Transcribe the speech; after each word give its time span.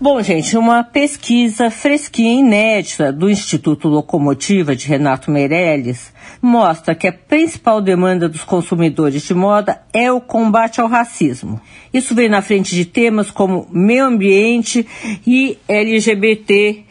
Bom, 0.00 0.22
gente, 0.22 0.56
uma 0.56 0.84
pesquisa 0.84 1.72
fresquinha 1.72 2.34
e 2.34 2.38
inédita 2.38 3.12
do 3.12 3.28
Instituto 3.28 3.88
Locomotiva 3.88 4.76
de 4.76 4.86
Renato 4.86 5.28
Meirelles 5.28 6.12
mostra 6.40 6.94
que 6.94 7.08
a 7.08 7.12
principal 7.12 7.80
demanda 7.80 8.28
dos 8.28 8.44
consumidores 8.44 9.24
de 9.24 9.34
moda 9.34 9.82
é 9.92 10.12
o 10.12 10.20
combate 10.20 10.80
ao 10.80 10.86
racismo. 10.86 11.60
Isso 11.92 12.14
vem 12.14 12.28
na 12.28 12.40
frente 12.40 12.76
de 12.76 12.84
temas 12.84 13.32
como 13.32 13.66
meio 13.72 14.04
ambiente 14.04 14.86
e 15.26 15.58
LGBTQIA+. 15.66 16.84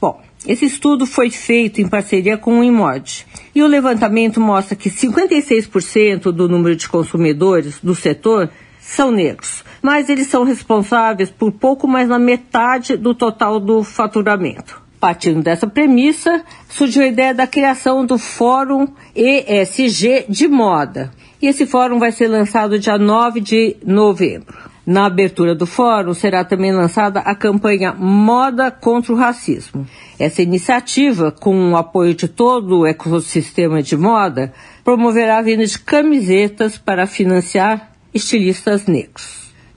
Bom, 0.00 0.20
esse 0.44 0.64
estudo 0.64 1.06
foi 1.06 1.30
feito 1.30 1.80
em 1.80 1.86
parceria 1.86 2.36
com 2.36 2.58
o 2.58 2.64
IMOD. 2.64 3.24
E 3.54 3.62
o 3.62 3.68
levantamento 3.68 4.40
mostra 4.40 4.74
que 4.74 4.90
56% 4.90 6.32
do 6.32 6.48
número 6.48 6.74
de 6.74 6.88
consumidores 6.88 7.78
do 7.80 7.94
setor 7.94 8.50
são 8.80 9.10
negros, 9.10 9.64
mas 9.84 10.08
eles 10.08 10.28
são 10.28 10.44
responsáveis 10.44 11.30
por 11.30 11.52
pouco 11.52 11.86
mais 11.86 12.08
da 12.08 12.18
metade 12.18 12.96
do 12.96 13.14
total 13.14 13.60
do 13.60 13.82
faturamento. 13.84 14.80
Partindo 14.98 15.42
dessa 15.42 15.66
premissa, 15.66 16.42
surgiu 16.70 17.02
a 17.02 17.06
ideia 17.06 17.34
da 17.34 17.46
criação 17.46 18.06
do 18.06 18.16
Fórum 18.16 18.88
ESG 19.14 20.24
de 20.26 20.48
Moda. 20.48 21.12
E 21.42 21.46
esse 21.46 21.66
fórum 21.66 21.98
vai 21.98 22.12
ser 22.12 22.28
lançado 22.28 22.78
dia 22.78 22.96
9 22.96 23.40
de 23.42 23.76
novembro. 23.84 24.56
Na 24.86 25.04
abertura 25.04 25.54
do 25.54 25.66
fórum 25.66 26.14
será 26.14 26.46
também 26.46 26.72
lançada 26.72 27.20
a 27.20 27.34
campanha 27.34 27.92
Moda 27.92 28.70
contra 28.70 29.12
o 29.12 29.16
Racismo. 29.16 29.86
Essa 30.18 30.40
iniciativa, 30.40 31.30
com 31.30 31.72
o 31.72 31.76
apoio 31.76 32.14
de 32.14 32.26
todo 32.26 32.78
o 32.78 32.86
ecossistema 32.86 33.82
de 33.82 33.98
moda, 33.98 34.50
promoverá 34.82 35.36
a 35.36 35.42
venda 35.42 35.66
de 35.66 35.78
camisetas 35.78 36.78
para 36.78 37.06
financiar 37.06 37.92
estilistas 38.14 38.86
negros. 38.86 39.43